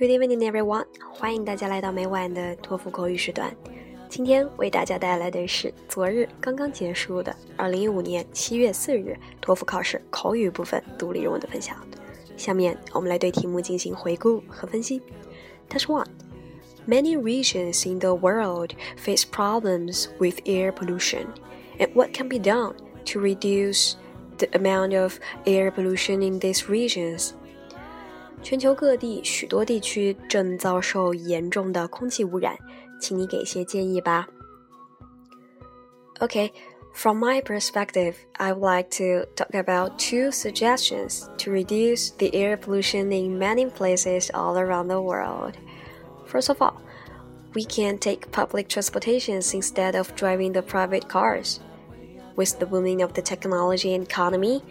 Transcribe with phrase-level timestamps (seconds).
[0.00, 0.86] Good evening, everyone！
[1.12, 3.54] 欢迎大家来到每晚的托福口语时段。
[4.08, 11.76] 今天为大家带来的是昨日刚刚结束的2015年7月4日托福考试口语部分独立人文的分享。
[12.36, 15.00] 下面我们来对题目进行回顾和分析。
[15.68, 16.06] Test one:
[16.86, 21.26] Many regions in the world face problems with air pollution,
[21.78, 22.74] and what can be done
[23.06, 23.94] to reduce
[24.38, 27.32] the amount of air pollution in these regions?
[28.42, 32.56] 全球各地许多地区正遭受严重的空气污染，
[33.00, 34.28] 请你给些建议吧。
[36.20, 36.52] Okay,
[36.94, 42.56] from my perspective, I would like to talk about two suggestions to reduce the air
[42.56, 45.54] pollution in many places all around the world.
[46.26, 46.74] First of all,
[47.54, 51.60] we can take public transportations instead of driving the private cars.
[52.34, 54.62] With the booming of the technology and economy,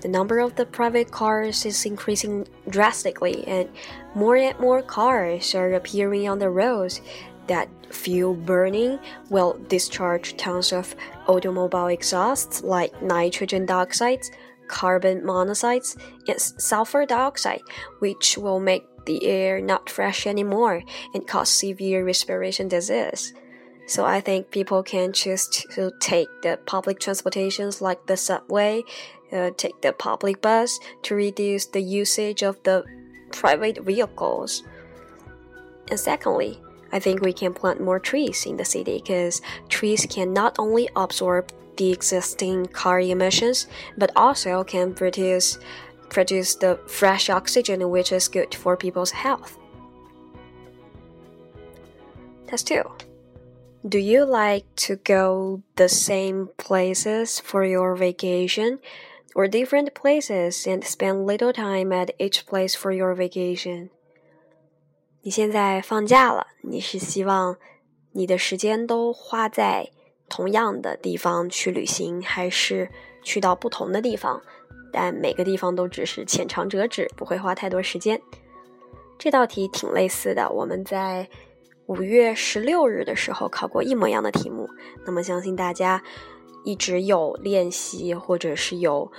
[0.00, 3.68] the number of the private cars is increasing drastically, and
[4.14, 7.00] more and more cars are appearing on the roads
[7.46, 8.98] that fuel burning
[9.30, 10.94] will discharge tons of
[11.26, 14.20] automobile exhausts like nitrogen dioxide,
[14.68, 15.82] carbon monoxide,
[16.28, 17.62] and sulfur dioxide,
[17.98, 20.82] which will make the air not fresh anymore
[21.14, 23.32] and cause severe respiration disease.
[23.88, 28.84] So I think people can choose to take the public transportations like the subway,
[29.32, 32.84] uh, take the public bus to reduce the usage of the
[33.32, 34.62] private vehicles.
[35.90, 36.60] And secondly,
[36.92, 40.90] I think we can plant more trees in the city because trees can not only
[40.94, 45.58] absorb the existing car emissions but also can produce
[46.10, 49.56] produce the fresh oxygen which is good for people's health.
[52.50, 52.82] That's two.
[53.83, 58.79] Do you like to go the same places for your vacation
[59.35, 63.89] or different places and spend little time at each place for your vacation?
[65.21, 67.57] 你现在放假了，你是希望
[68.13, 69.89] 你的时间都花在
[70.29, 72.89] 同样的地方去旅行，还是
[73.21, 74.41] 去到不同的地方？
[74.91, 78.21] 但每个地方都只是浅尝辄止，不会花太多时间。
[79.17, 81.27] 这道题挺类似的，我们在
[81.87, 84.69] 五月十六日的时候考过一模一样的题目。
[85.05, 86.01] 那么相信大家
[86.63, 89.11] 一直有练习，或者是有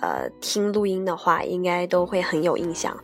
[0.00, 2.96] 呃听录音的话，应该都会很有印象。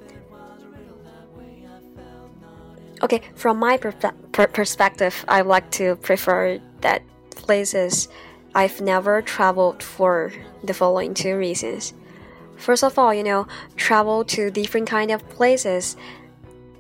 [3.01, 8.07] Okay, from my per perspective, I like to prefer that places
[8.53, 10.33] I've never traveled for
[10.65, 11.93] the following two reasons.
[12.57, 13.47] First of all, you know,
[13.77, 15.93] travel to different kind of places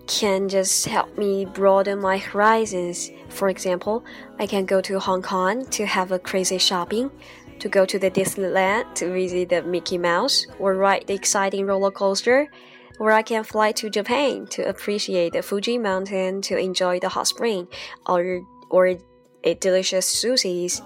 [0.07, 3.11] can just help me broaden my horizons.
[3.29, 4.03] For example,
[4.39, 7.09] I can go to Hong Kong to have a crazy shopping,
[7.59, 11.91] to go to the Disneyland to visit the Mickey Mouse, or ride the exciting roller
[11.91, 12.49] coaster,
[12.99, 17.27] or I can fly to Japan to appreciate the Fuji Mountain to enjoy the hot
[17.27, 17.67] spring,
[18.05, 18.97] or or
[19.43, 20.81] a delicious sushis.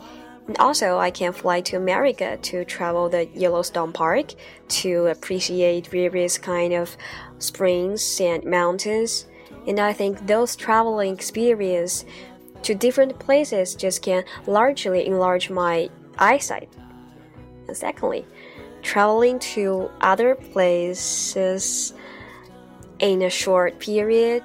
[0.47, 4.33] And also, I can fly to America to travel the Yellowstone Park
[4.69, 6.95] to appreciate various kind of
[7.39, 9.27] springs and mountains.
[9.67, 12.05] And I think those traveling experience
[12.63, 16.69] to different places just can largely enlarge my eyesight.
[17.67, 18.25] And secondly,
[18.81, 21.93] traveling to other places
[22.99, 24.43] in a short period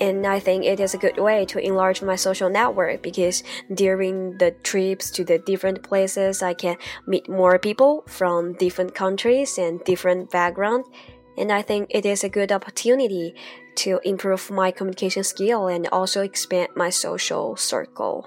[0.00, 3.42] and I think it is a good way to enlarge my social network because
[3.72, 6.76] during the trips to the different places, I can
[7.06, 10.88] meet more people from different countries and different backgrounds.
[11.36, 13.34] And I think it is a good opportunity
[13.76, 18.26] to improve my communication skill and also expand my social circle.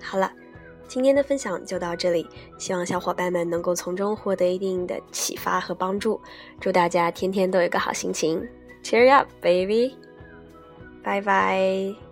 [0.00, 0.47] 好了。
[0.88, 2.26] 今天的分享就到这里，
[2.58, 6.20] 希望小伙伴们能够从中获得一定的启发和帮助。
[6.58, 8.44] 祝大家天天都有个好心情
[8.82, 9.94] ，Cheer up, baby！
[11.02, 12.07] 拜拜。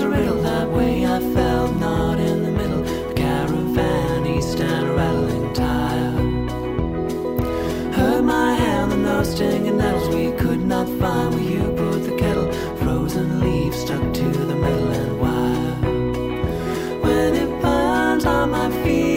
[0.00, 1.04] was a riddle that way.
[1.04, 2.82] I felt not in the middle.
[3.14, 6.12] Caravan east and a rattling tire
[7.92, 10.08] Hurt my hand the nose stinging nettles.
[10.14, 12.50] We could not find where you put the kettle.
[12.78, 15.74] Frozen leaves stuck to the metal and wire.
[17.04, 19.09] When it burns on my feet